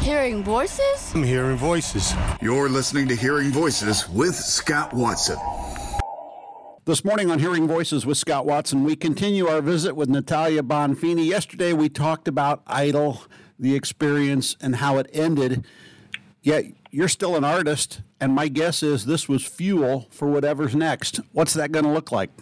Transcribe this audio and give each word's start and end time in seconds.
Hearing 0.00 0.42
voices? 0.42 1.12
I'm 1.14 1.22
hearing 1.22 1.58
voices. 1.58 2.14
You're 2.40 2.70
listening 2.70 3.06
to 3.08 3.14
Hearing 3.14 3.50
Voices 3.50 4.08
with 4.08 4.34
Scott 4.34 4.94
Watson. 4.94 5.36
This 6.86 7.04
morning 7.04 7.30
on 7.30 7.38
Hearing 7.38 7.68
Voices 7.68 8.06
with 8.06 8.16
Scott 8.16 8.46
Watson, 8.46 8.82
we 8.82 8.96
continue 8.96 9.46
our 9.46 9.60
visit 9.60 9.94
with 9.94 10.08
Natalia 10.08 10.62
Bonfini. 10.62 11.26
Yesterday 11.26 11.74
we 11.74 11.90
talked 11.90 12.28
about 12.28 12.62
Idol, 12.66 13.24
the 13.58 13.74
experience, 13.74 14.56
and 14.58 14.76
how 14.76 14.96
it 14.96 15.06
ended. 15.12 15.66
Yet 16.40 16.64
you're 16.90 17.06
still 17.06 17.36
an 17.36 17.44
artist, 17.44 18.00
and 18.18 18.34
my 18.34 18.48
guess 18.48 18.82
is 18.82 19.04
this 19.04 19.28
was 19.28 19.44
fuel 19.44 20.08
for 20.10 20.28
whatever's 20.28 20.74
next. 20.74 21.20
What's 21.32 21.52
that 21.52 21.72
going 21.72 21.84
to 21.84 21.92
look 21.92 22.10
like? 22.10 22.30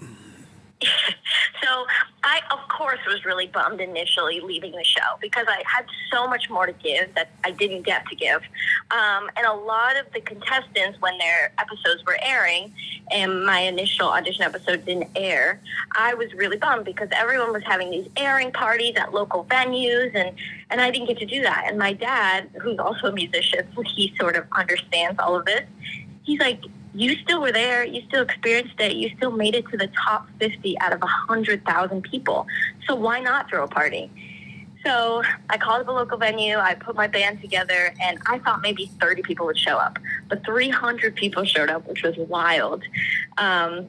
so 0.80 1.68
I, 1.68 1.80
of 1.82 1.97
course, 2.78 3.00
was 3.08 3.24
really 3.24 3.48
bummed 3.48 3.80
initially 3.80 4.40
leaving 4.40 4.70
the 4.70 4.84
show 4.84 5.18
because 5.20 5.46
I 5.48 5.64
had 5.66 5.84
so 6.12 6.28
much 6.28 6.48
more 6.48 6.64
to 6.64 6.72
give 6.72 7.12
that 7.16 7.30
I 7.42 7.50
didn't 7.50 7.82
get 7.82 8.06
to 8.06 8.14
give. 8.14 8.40
Um, 8.92 9.28
and 9.36 9.44
a 9.44 9.52
lot 9.52 9.98
of 9.98 10.06
the 10.14 10.20
contestants, 10.20 11.00
when 11.00 11.18
their 11.18 11.52
episodes 11.58 12.04
were 12.06 12.16
airing 12.22 12.72
and 13.10 13.44
my 13.44 13.60
initial 13.60 14.08
audition 14.08 14.42
episode 14.42 14.86
didn't 14.86 15.10
air, 15.16 15.60
I 15.96 16.14
was 16.14 16.32
really 16.34 16.56
bummed 16.56 16.84
because 16.84 17.08
everyone 17.10 17.52
was 17.52 17.64
having 17.64 17.90
these 17.90 18.06
airing 18.16 18.52
parties 18.52 18.94
at 18.96 19.12
local 19.12 19.44
venues 19.46 20.14
and, 20.14 20.36
and 20.70 20.80
I 20.80 20.92
didn't 20.92 21.08
get 21.08 21.18
to 21.18 21.26
do 21.26 21.42
that. 21.42 21.64
And 21.66 21.78
my 21.78 21.92
dad, 21.92 22.48
who's 22.62 22.78
also 22.78 23.08
a 23.08 23.12
musician, 23.12 23.66
he 23.86 24.14
sort 24.20 24.36
of 24.36 24.44
understands 24.56 25.18
all 25.18 25.34
of 25.34 25.46
this. 25.46 25.64
He's 26.22 26.38
like, 26.38 26.62
you 26.94 27.16
still 27.22 27.40
were 27.40 27.52
there, 27.52 27.84
you 27.84 28.02
still 28.08 28.22
experienced 28.22 28.80
it, 28.80 28.94
you 28.94 29.10
still 29.16 29.30
made 29.30 29.54
it 29.54 29.68
to 29.68 29.76
the 29.76 29.88
top 29.88 30.28
50 30.40 30.78
out 30.80 30.92
of 30.92 31.00
100,000 31.00 32.02
people. 32.02 32.46
So 32.86 32.94
why 32.94 33.20
not 33.20 33.48
throw 33.48 33.64
a 33.64 33.68
party? 33.68 34.10
So 34.84 35.22
I 35.50 35.58
called 35.58 35.86
a 35.86 35.92
local 35.92 36.18
venue, 36.18 36.56
I 36.56 36.74
put 36.74 36.94
my 36.94 37.06
band 37.06 37.40
together, 37.40 37.92
and 38.00 38.18
I 38.26 38.38
thought 38.38 38.62
maybe 38.62 38.90
30 39.00 39.22
people 39.22 39.46
would 39.46 39.58
show 39.58 39.76
up. 39.76 39.98
But 40.28 40.44
300 40.44 41.14
people 41.14 41.44
showed 41.44 41.68
up, 41.68 41.86
which 41.88 42.02
was 42.02 42.16
wild. 42.16 42.84
Um, 43.36 43.88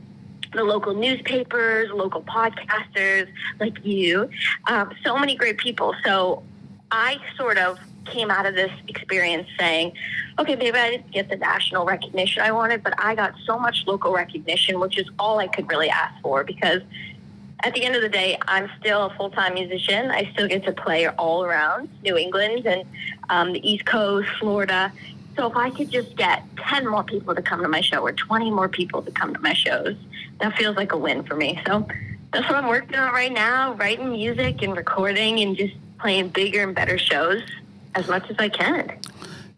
the 0.54 0.64
local 0.64 0.96
newspapers, 0.96 1.90
local 1.92 2.24
podcasters 2.24 3.28
like 3.60 3.86
you, 3.86 4.30
um, 4.66 4.92
so 5.04 5.18
many 5.18 5.36
great 5.36 5.58
people. 5.58 5.96
So 6.04 6.44
I 6.92 7.18
sort 7.38 7.60
of 7.60 7.80
came 8.06 8.32
out 8.32 8.46
of 8.46 8.56
this 8.56 8.72
experience 8.88 9.48
saying, 9.58 9.94
okay, 10.40 10.56
maybe 10.56 10.78
I 10.78 10.92
didn't 10.92 11.12
get 11.12 11.30
the 11.30 11.38
national 11.38 11.86
recognition 11.86 12.42
I 12.42 12.52
wanted, 12.52 12.84
but 12.84 12.94
I 12.98 13.16
got 13.16 13.34
so 13.46 13.60
much 13.60 13.86
local 13.86 14.14
recognition, 14.14 14.80
which 14.80 14.98
is 14.98 15.08
all 15.20 15.40
I 15.40 15.48
could 15.48 15.70
really 15.70 15.90
ask 15.90 16.20
for 16.22 16.44
because 16.44 16.82
at 17.64 17.74
the 17.74 17.84
end 17.84 17.96
of 17.96 18.02
the 18.02 18.10
day, 18.10 18.38
I'm 18.48 18.70
still 18.80 19.08
a 19.08 19.16
full 19.16 19.30
time 19.30 19.54
musician. 19.54 20.12
I 20.12 20.30
still 20.34 20.48
get 20.48 20.64
to 20.64 20.72
play 20.72 21.08
all 21.08 21.44
around 21.44 21.90
New 22.04 22.18
England 22.18 22.66
and 22.66 22.84
um, 23.30 23.54
the 23.54 23.70
East 23.70 23.86
Coast, 23.86 24.30
Florida. 24.40 24.92
So 25.36 25.48
if 25.48 25.56
I 25.56 25.70
could 25.70 25.90
just 25.90 26.16
get 26.16 26.44
10 26.58 26.88
more 26.88 27.04
people 27.04 27.36
to 27.36 27.42
come 27.42 27.62
to 27.62 27.68
my 27.68 27.82
show 27.82 28.00
or 28.00 28.12
20 28.12 28.50
more 28.52 28.70
people 28.70 29.02
to 29.02 29.12
come 29.12 29.34
to 29.34 29.40
my 29.42 29.54
shows, 29.54 29.96
that 30.40 30.58
feels 30.58 30.78
like 30.78 30.94
a 30.94 30.98
win 30.98 31.24
for 31.24 31.36
me. 31.36 31.62
So 31.66 31.86
that's 32.32 32.48
what 32.48 32.56
I'm 32.56 32.68
working 32.68 32.96
on 32.96 33.14
right 33.14 33.32
now 33.32 33.74
writing 33.74 34.12
music 34.12 34.62
and 34.62 34.76
recording 34.76 35.40
and 35.40 35.58
just 35.58 35.74
playing 36.00 36.30
bigger 36.30 36.64
and 36.64 36.74
better 36.74 36.98
shows 36.98 37.42
as 37.96 38.08
much 38.08 38.30
as 38.30 38.36
I 38.40 38.50
can. 38.50 39.00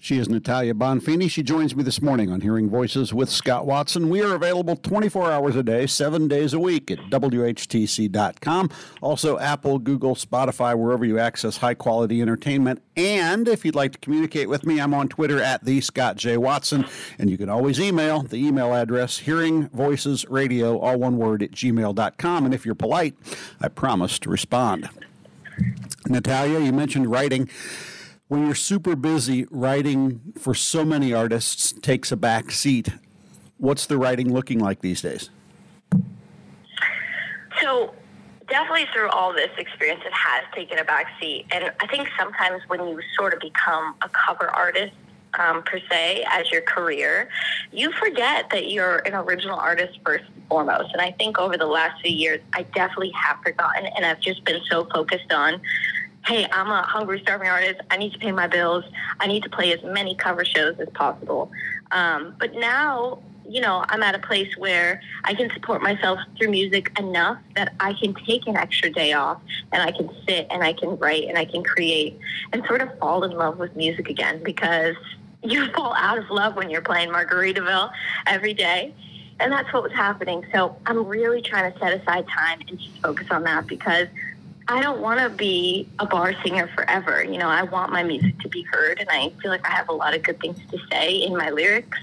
She 0.04 0.18
is 0.18 0.28
Natalia 0.28 0.74
Bonfini. 0.74 1.30
She 1.30 1.44
joins 1.44 1.76
me 1.76 1.84
this 1.84 2.02
morning 2.02 2.32
on 2.32 2.42
Hearing 2.42 2.72
Voices 2.72 3.14
with 3.14 3.30
Scott 3.30 3.68
Watson. 3.68 4.10
We 4.10 4.24
are 4.24 4.34
available 4.34 4.76
24 4.76 5.32
hours 5.32 5.56
a 5.56 5.62
day, 5.62 5.86
seven 5.86 6.28
days 6.28 6.56
a 6.56 6.59
week 6.59 6.90
at 6.90 6.98
WHTC.com. 7.12 8.72
Also, 9.02 9.38
Apple, 9.38 9.78
Google, 9.78 10.16
Spotify, 10.16 10.76
wherever 10.76 11.06
you 11.06 11.20
access 11.20 11.58
high 11.58 11.76
quality 11.76 12.20
entertainment. 12.20 12.82
And 12.98 13.48
if 13.48 13.64
you'd 13.64 13.76
like 13.76 13.92
to 13.92 14.00
communicate 14.00 14.50
with 14.50 14.66
me, 14.66 14.82
I'm 14.82 14.96
on 14.96 15.08
Twitter 15.08 15.40
at 15.40 15.66
the 15.66 15.82
Scott 15.82 16.16
J. 16.16 16.36
Watson. 16.36 16.84
And 17.20 17.30
you 17.30 17.38
can 17.38 17.50
always 17.50 17.80
email 17.80 18.24
the 18.24 18.44
email 18.44 18.74
address 18.74 19.20
hearing 19.20 19.68
voices 19.68 20.26
radio, 20.30 20.80
all 20.80 20.98
one 20.98 21.20
word, 21.20 21.44
at 21.44 21.52
gmail.com. 21.52 22.46
And 22.46 22.56
if 22.56 22.66
you're 22.66 22.74
polite, 22.74 23.16
I 23.62 23.68
promise 23.68 24.18
to 24.18 24.31
respond. 24.31 24.90
Natalia, 26.08 26.59
you 26.59 26.74
mentioned 26.74 27.12
writing 27.12 27.47
when 28.31 28.46
you're 28.46 28.56
super 28.56 28.96
busy 28.96 29.46
writing 29.52 30.22
for 30.40 30.53
so 30.53 30.86
many 30.86 31.14
artists 31.14 31.74
takes 31.81 32.14
a 32.14 32.16
back 32.16 32.50
seat 32.50 32.88
what's 33.58 33.88
the 33.88 33.97
writing 33.97 34.31
looking 34.31 34.58
like 34.58 34.80
these 34.80 35.02
days? 35.02 35.30
So 37.62 37.94
definitely 38.47 38.86
through 38.94 39.09
all 39.09 39.34
this 39.34 39.50
experience 39.58 40.00
it 40.06 40.14
has 40.14 40.46
taken 40.56 40.80
a 40.80 40.86
back 40.86 41.08
seat. 41.20 41.46
And 41.52 41.74
i 41.81 41.88
think 41.88 42.08
sometimes 42.18 42.62
when 42.68 42.80
you 42.88 43.02
sort 43.18 43.34
of 43.34 43.41
become 43.41 43.96
a 44.02 44.08
cover 44.08 44.50
artist 44.50 44.94
um, 45.38 45.62
per 45.64 45.81
se 45.90 46.25
as 46.30 46.50
your 46.52 46.62
career 46.62 47.28
you 47.74 47.91
forget 47.91 48.50
that 48.52 48.72
you're 48.72 49.00
an 49.00 49.14
original 49.14 49.59
artist 49.59 50.00
first 50.06 50.24
and 50.34 50.47
foremost. 50.47 50.94
And 50.94 51.02
i 51.02 51.12
think 51.12 51.38
over 51.38 51.58
the 51.58 51.68
last 51.68 52.02
few 52.02 52.16
years 52.16 52.40
i 52.53 52.64
definitely 52.64 53.12
have 53.12 53.40
forgotten 53.44 53.88
and 53.97 54.06
i've 54.06 54.22
just 54.22 54.46
been 54.46 54.62
so 54.70 54.86
focused 54.86 55.34
on 55.34 55.59
hey, 56.26 56.48
I'm 56.52 56.68
a 56.68 56.84
hungry, 56.84 57.20
starving 57.22 57.50
artist. 57.50 57.82
I 57.90 57.98
need 57.98 58.14
to 58.14 58.20
pay 58.20 58.32
my 58.32 58.48
bills. 58.48 58.86
I 59.20 59.28
need 59.28 59.44
to 59.44 59.50
play 59.50 59.74
as 59.74 59.84
many 59.84 60.16
cover 60.16 60.46
shows 60.46 60.80
as 60.80 60.90
possible. 60.90 61.52
Um, 61.92 62.36
but 62.40 62.54
now, 62.54 63.20
you 63.48 63.59
know, 63.59 63.84
I'm 63.90 64.04
at 64.04 64.16
a 64.16 64.20
place 64.20 64.56
where 64.58 65.02
I 65.24 65.34
can 65.34 65.50
support 65.52 65.82
myself 65.82 66.20
through 66.38 66.52
music 66.52 66.98
enough 67.00 67.40
that 67.56 67.74
I 67.80 67.94
can 67.94 68.14
take 68.14 68.48
an 68.48 68.56
extra 68.56 68.90
day 68.90 69.14
off 69.14 69.42
and 69.72 69.82
I 69.82 69.92
can 69.92 70.09
sit 70.28 70.48
and 70.52 70.64
I 70.64 70.74
can 70.74 70.98
write 70.98 71.28
and 71.28 71.38
I 71.38 71.46
can 71.46 71.64
create 71.64 72.20
and 72.53 72.64
sort 72.66 72.82
of 72.82 72.98
fall 73.00 73.24
in 73.24 73.32
love 73.32 73.58
with 73.58 73.76
music 73.76 74.09
again 74.09 74.42
because 74.44 74.96
you 75.44 75.72
fall 75.74 75.96
out 75.96 76.18
of 76.18 76.30
love 76.30 76.56
when 76.56 76.70
you're 76.70 76.82
playing 76.82 77.09
Margaritaville 77.09 77.92
every 78.28 78.53
day. 78.53 78.94
And 79.40 79.52
that's 79.52 79.74
what 79.74 79.82
was 79.82 79.92
happening. 79.92 80.46
So 80.53 80.78
I'm 80.86 81.03
really 81.08 81.42
trying 81.42 81.74
to 81.74 81.80
set 81.80 82.00
aside 82.00 82.28
time 82.28 82.59
and 82.68 82.78
just 82.80 82.96
focus 83.02 83.26
on 83.32 83.44
that 83.44 83.66
because– 83.66 84.08
I 84.72 84.82
don't 84.82 85.02
want 85.02 85.20
to 85.20 85.30
be 85.30 85.88
a 86.00 86.06
bar 86.06 86.34
singer 86.44 86.68
forever. 86.76 87.24
You 87.24 87.38
know, 87.38 87.50
I 87.50 87.64
want 87.64 87.92
my 87.92 88.04
music 88.04 88.40
to 88.40 88.48
be 88.48 88.64
heard, 88.64 89.00
and 89.00 89.09
I 89.09 89.30
feel 89.42 89.52
like 89.52 89.68
I 89.68 89.72
have 89.72 89.90
a 89.90 89.94
lot 89.94 90.16
of 90.16 90.24
good 90.24 90.40
things 90.40 90.59
to 90.72 90.80
say 90.90 91.16
in 91.16 91.36
my 91.36 91.50
lyrics. 91.50 92.00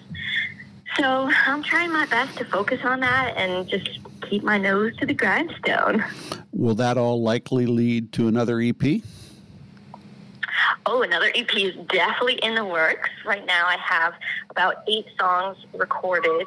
So 0.98 1.30
I'm 1.46 1.62
trying 1.62 1.92
my 1.92 2.06
best 2.06 2.36
to 2.38 2.44
focus 2.44 2.80
on 2.84 3.00
that 3.00 3.34
and 3.36 3.66
just 3.68 4.00
keep 4.22 4.42
my 4.42 4.58
nose 4.58 4.96
to 4.96 5.06
the 5.06 5.14
grindstone. 5.14 6.04
Will 6.52 6.74
that 6.74 6.98
all 6.98 7.22
likely 7.22 7.66
lead 7.66 8.12
to 8.12 8.28
another 8.28 8.60
EP? 8.60 9.00
Oh, 10.90 11.02
another 11.02 11.30
EP 11.34 11.54
is 11.54 11.74
definitely 11.88 12.36
in 12.36 12.54
the 12.54 12.64
works. 12.64 13.10
Right 13.26 13.44
now, 13.44 13.66
I 13.66 13.76
have 13.76 14.14
about 14.48 14.76
eight 14.88 15.04
songs 15.20 15.58
recorded. 15.74 16.46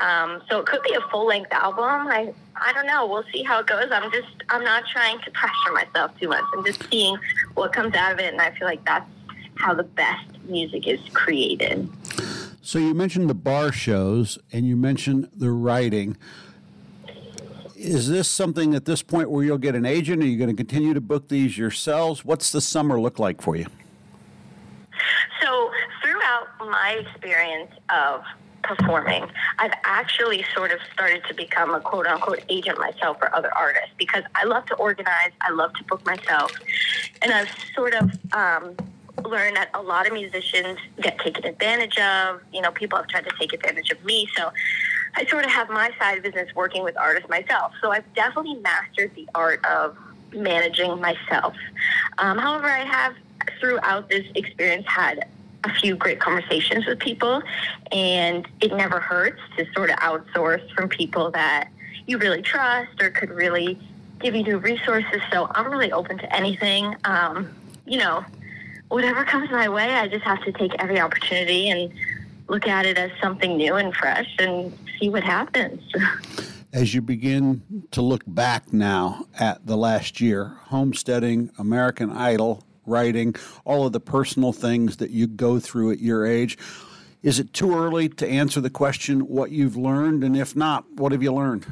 Um, 0.00 0.40
so 0.48 0.60
it 0.60 0.66
could 0.66 0.84
be 0.84 0.94
a 0.94 1.00
full 1.10 1.26
length 1.26 1.52
album. 1.52 2.06
I 2.06 2.32
I 2.54 2.72
don't 2.74 2.86
know. 2.86 3.08
We'll 3.08 3.24
see 3.32 3.42
how 3.42 3.58
it 3.58 3.66
goes. 3.66 3.86
I'm 3.90 4.08
just 4.12 4.28
I'm 4.50 4.62
not 4.62 4.84
trying 4.86 5.18
to 5.22 5.30
pressure 5.32 5.72
myself 5.74 6.16
too 6.20 6.28
much. 6.28 6.44
I'm 6.56 6.64
just 6.64 6.88
seeing 6.92 7.18
what 7.54 7.72
comes 7.72 7.96
out 7.96 8.12
of 8.12 8.20
it, 8.20 8.32
and 8.32 8.40
I 8.40 8.52
feel 8.52 8.68
like 8.68 8.84
that's 8.84 9.10
how 9.56 9.74
the 9.74 9.82
best 9.82 10.28
music 10.44 10.86
is 10.86 11.00
created. 11.12 11.88
So 12.60 12.78
you 12.78 12.94
mentioned 12.94 13.28
the 13.28 13.34
bar 13.34 13.72
shows, 13.72 14.38
and 14.52 14.64
you 14.64 14.76
mentioned 14.76 15.28
the 15.34 15.50
writing. 15.50 16.16
Is 17.82 18.08
this 18.08 18.28
something 18.28 18.76
at 18.76 18.84
this 18.84 19.02
point 19.02 19.28
where 19.28 19.42
you'll 19.42 19.58
get 19.58 19.74
an 19.74 19.84
agent? 19.84 20.22
Are 20.22 20.26
you 20.26 20.38
going 20.38 20.50
to 20.50 20.54
continue 20.54 20.94
to 20.94 21.00
book 21.00 21.28
these 21.28 21.58
yourselves? 21.58 22.24
What's 22.24 22.52
the 22.52 22.60
summer 22.60 23.00
look 23.00 23.18
like 23.18 23.42
for 23.42 23.56
you? 23.56 23.66
So 25.42 25.68
throughout 26.00 26.46
my 26.60 27.04
experience 27.04 27.72
of 27.92 28.22
performing, 28.62 29.26
I've 29.58 29.72
actually 29.82 30.44
sort 30.54 30.70
of 30.70 30.78
started 30.92 31.24
to 31.26 31.34
become 31.34 31.74
a 31.74 31.80
quote 31.80 32.06
unquote 32.06 32.44
agent 32.48 32.78
myself 32.78 33.18
for 33.18 33.34
other 33.34 33.52
artists 33.52 33.90
because 33.98 34.22
I 34.36 34.44
love 34.44 34.64
to 34.66 34.76
organize, 34.76 35.32
I 35.40 35.50
love 35.50 35.72
to 35.74 35.82
book 35.82 36.06
myself, 36.06 36.52
and 37.20 37.32
I've 37.32 37.50
sort 37.74 37.94
of 37.94 38.12
um, 38.32 38.76
learned 39.24 39.56
that 39.56 39.70
a 39.74 39.82
lot 39.82 40.06
of 40.06 40.12
musicians 40.12 40.78
get 41.00 41.18
taken 41.18 41.44
advantage 41.44 41.98
of. 41.98 42.40
You 42.52 42.60
know, 42.62 42.70
people 42.70 42.98
have 42.98 43.08
tried 43.08 43.24
to 43.24 43.32
take 43.40 43.52
advantage 43.52 43.90
of 43.90 44.04
me, 44.04 44.28
so 44.36 44.52
I 45.14 45.26
sort 45.26 45.44
of 45.44 45.50
have 45.50 45.68
my 45.68 45.90
side 45.98 46.22
business 46.22 46.54
working 46.54 46.82
with 46.82 46.96
artists 46.96 47.28
myself. 47.28 47.72
So 47.80 47.90
I've 47.90 48.12
definitely 48.14 48.54
mastered 48.56 49.14
the 49.14 49.28
art 49.34 49.64
of 49.64 49.96
managing 50.32 51.00
myself. 51.00 51.54
Um, 52.18 52.38
however, 52.38 52.66
I 52.66 52.84
have 52.84 53.14
throughout 53.60 54.08
this 54.08 54.26
experience 54.34 54.86
had 54.88 55.28
a 55.64 55.72
few 55.74 55.94
great 55.94 56.18
conversations 56.18 56.86
with 56.86 56.98
people, 56.98 57.42
and 57.92 58.46
it 58.60 58.74
never 58.74 59.00
hurts 59.00 59.40
to 59.56 59.66
sort 59.74 59.90
of 59.90 59.96
outsource 59.96 60.68
from 60.74 60.88
people 60.88 61.30
that 61.32 61.68
you 62.06 62.18
really 62.18 62.42
trust 62.42 63.00
or 63.00 63.10
could 63.10 63.30
really 63.30 63.78
give 64.20 64.34
you 64.34 64.42
new 64.42 64.58
resources. 64.58 65.20
So 65.30 65.48
I'm 65.54 65.70
really 65.70 65.92
open 65.92 66.18
to 66.18 66.34
anything. 66.36 66.96
Um, 67.04 67.54
you 67.86 67.98
know, 67.98 68.24
whatever 68.88 69.24
comes 69.24 69.50
my 69.50 69.68
way, 69.68 69.94
I 69.94 70.08
just 70.08 70.24
have 70.24 70.42
to 70.44 70.52
take 70.52 70.74
every 70.78 71.00
opportunity 71.00 71.70
and 71.70 71.92
look 72.48 72.66
at 72.66 72.86
it 72.86 72.98
as 72.98 73.10
something 73.20 73.56
new 73.56 73.76
and 73.76 73.94
fresh 73.94 74.34
and 74.38 74.76
see 75.02 75.08
what 75.08 75.24
happens. 75.24 75.82
As 76.72 76.94
you 76.94 77.02
begin 77.02 77.62
to 77.90 78.00
look 78.00 78.22
back 78.26 78.72
now 78.72 79.26
at 79.38 79.66
the 79.66 79.76
last 79.76 80.20
year, 80.20 80.56
homesteading, 80.66 81.50
American 81.58 82.10
Idol, 82.10 82.64
writing, 82.86 83.34
all 83.64 83.86
of 83.86 83.92
the 83.92 84.00
personal 84.00 84.52
things 84.54 84.96
that 84.96 85.10
you 85.10 85.26
go 85.26 85.60
through 85.60 85.92
at 85.92 85.98
your 85.98 86.24
age. 86.24 86.56
Is 87.22 87.38
it 87.38 87.52
too 87.52 87.76
early 87.76 88.08
to 88.08 88.26
answer 88.26 88.60
the 88.60 88.70
question 88.70 89.28
what 89.28 89.50
you've 89.50 89.76
learned? 89.76 90.24
And 90.24 90.34
if 90.36 90.56
not, 90.56 90.90
what 90.94 91.12
have 91.12 91.22
you 91.22 91.32
learned? 91.32 91.70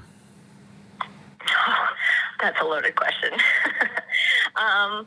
That's 2.41 2.61
a 2.61 2.65
loaded 2.65 2.95
question. 2.95 3.33
um, 4.57 5.07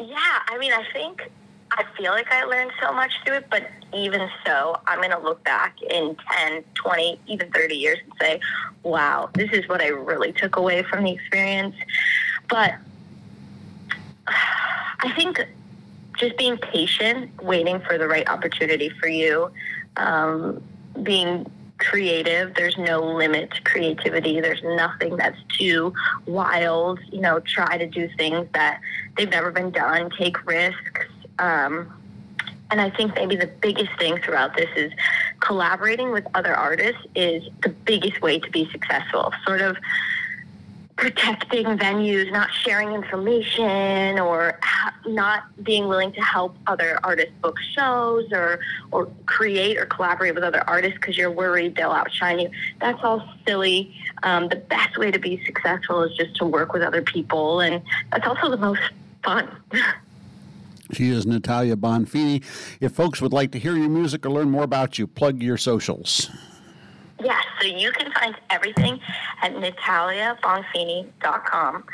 yeah, 0.00 0.40
I 0.48 0.58
mean, 0.58 0.72
I 0.72 0.84
think 0.92 1.30
I 1.78 1.84
feel 1.96 2.10
like 2.10 2.30
I 2.32 2.42
learned 2.42 2.72
so 2.82 2.92
much 2.92 3.12
through 3.24 3.36
it, 3.36 3.46
but 3.50 3.70
even 3.94 4.28
so, 4.44 4.80
I'm 4.88 4.98
going 4.98 5.12
to 5.12 5.18
look 5.18 5.44
back 5.44 5.80
in 5.80 6.16
10, 6.32 6.64
20, 6.74 7.20
even 7.28 7.52
30 7.52 7.74
years 7.76 7.98
and 8.02 8.12
say, 8.20 8.40
wow, 8.82 9.30
this 9.34 9.50
is 9.52 9.68
what 9.68 9.80
I 9.80 9.86
really 9.86 10.32
took 10.32 10.56
away 10.56 10.82
from 10.82 11.04
the 11.04 11.12
experience. 11.12 11.76
But 12.48 12.74
I 14.26 15.12
think 15.14 15.40
just 16.18 16.36
being 16.36 16.56
patient, 16.56 17.40
waiting 17.44 17.78
for 17.78 17.96
the 17.96 18.08
right 18.08 18.28
opportunity 18.28 18.88
for 18.88 19.06
you, 19.06 19.52
um, 19.96 20.60
being 21.04 21.46
creative. 21.78 22.54
There's 22.54 22.76
no 22.76 23.00
limit 23.00 23.52
to 23.52 23.62
creativity. 23.62 24.40
There's 24.40 24.64
nothing 24.64 25.16
that's 25.16 25.38
too 25.56 25.94
wild. 26.26 26.98
You 27.12 27.20
know, 27.20 27.38
try 27.38 27.78
to 27.78 27.86
do 27.86 28.08
things 28.16 28.48
that 28.52 28.80
they've 29.16 29.30
never 29.30 29.52
been 29.52 29.70
done, 29.70 30.10
take 30.18 30.44
risks. 30.44 31.06
Um, 31.38 31.92
and 32.70 32.80
I 32.80 32.90
think 32.90 33.14
maybe 33.14 33.36
the 33.36 33.46
biggest 33.46 33.90
thing 33.98 34.18
throughout 34.18 34.56
this 34.56 34.68
is 34.76 34.92
collaborating 35.40 36.12
with 36.12 36.26
other 36.34 36.54
artists 36.54 37.00
is 37.14 37.42
the 37.62 37.70
biggest 37.70 38.20
way 38.20 38.38
to 38.38 38.50
be 38.50 38.68
successful. 38.70 39.32
Sort 39.46 39.62
of 39.62 39.76
protecting 40.96 41.64
venues, 41.64 42.30
not 42.32 42.52
sharing 42.52 42.92
information, 42.92 44.18
or 44.18 44.58
not 45.06 45.44
being 45.62 45.86
willing 45.86 46.12
to 46.12 46.20
help 46.20 46.56
other 46.66 46.98
artists 47.04 47.32
book 47.40 47.58
shows 47.60 48.30
or 48.32 48.58
or 48.90 49.06
create 49.24 49.78
or 49.78 49.86
collaborate 49.86 50.34
with 50.34 50.42
other 50.42 50.62
artists 50.68 50.98
because 50.98 51.16
you're 51.16 51.30
worried 51.30 51.76
they'll 51.76 51.92
outshine 51.92 52.40
you. 52.40 52.50
That's 52.80 52.98
all 53.02 53.26
silly. 53.46 53.94
Um, 54.24 54.48
the 54.48 54.56
best 54.56 54.98
way 54.98 55.12
to 55.12 55.18
be 55.18 55.42
successful 55.46 56.02
is 56.02 56.16
just 56.16 56.34
to 56.36 56.44
work 56.44 56.72
with 56.72 56.82
other 56.82 57.00
people, 57.00 57.60
and 57.60 57.80
that's 58.10 58.26
also 58.26 58.50
the 58.50 58.56
most 58.56 58.82
fun. 59.22 59.48
She 60.92 61.10
is 61.10 61.26
Natalia 61.26 61.76
Bonfini. 61.76 62.42
If 62.80 62.92
folks 62.92 63.20
would 63.20 63.32
like 63.32 63.50
to 63.52 63.58
hear 63.58 63.76
your 63.76 63.90
music 63.90 64.24
or 64.24 64.30
learn 64.30 64.50
more 64.50 64.64
about 64.64 64.98
you, 64.98 65.06
plug 65.06 65.42
your 65.42 65.56
socials. 65.56 66.30
Yes, 67.22 67.44
so 67.60 67.66
you 67.66 67.92
can 67.92 68.10
find 68.12 68.34
everything 68.48 69.00
at 69.42 69.54
nataliabonfini.com. 69.54 71.84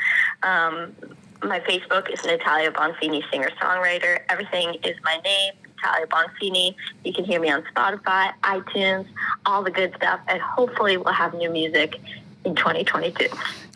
Um, 0.43 0.95
my 1.43 1.59
Facebook 1.61 2.13
is 2.13 2.23
Natalia 2.23 2.71
Bonfini, 2.71 3.23
singer 3.31 3.49
songwriter. 3.61 4.19
Everything 4.29 4.75
is 4.83 4.95
my 5.03 5.19
name, 5.23 5.53
Natalia 5.77 6.05
Bonfini. 6.07 6.75
You 7.03 7.11
can 7.11 7.25
hear 7.25 7.39
me 7.39 7.49
on 7.49 7.63
Spotify, 7.75 8.31
iTunes, 8.43 9.07
all 9.45 9.63
the 9.63 9.71
good 9.71 9.93
stuff, 9.97 10.19
and 10.27 10.39
hopefully 10.41 10.97
we'll 10.97 11.13
have 11.13 11.33
new 11.33 11.49
music 11.49 11.99
in 12.45 12.55
2022. 12.55 13.27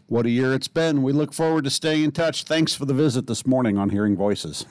What 0.07 0.25
a 0.25 0.30
year 0.30 0.54
it's 0.54 0.68
been. 0.68 1.04
We 1.04 1.13
look 1.13 1.33
forward 1.33 1.63
to 1.66 1.69
staying 1.69 2.04
in 2.04 2.12
touch. 2.12 2.44
Thanks 2.44 2.74
for 2.74 2.86
the 2.86 2.94
visit 2.94 3.27
this 3.27 3.45
morning 3.45 3.77
on 3.77 3.89
Hearing 3.89 4.16
Voices. 4.16 4.66